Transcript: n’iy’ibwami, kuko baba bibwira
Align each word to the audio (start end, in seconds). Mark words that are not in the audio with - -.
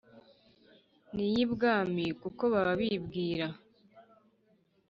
n’iy’ibwami, 1.13 2.05
kuko 2.21 2.43
baba 2.53 2.73
bibwira 2.79 3.47